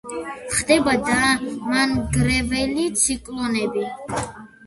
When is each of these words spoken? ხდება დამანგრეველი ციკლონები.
ხდება 0.59 0.93
დამანგრეველი 1.09 2.85
ციკლონები. 3.01 3.85